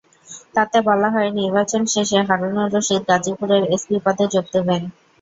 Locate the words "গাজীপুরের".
3.09-3.63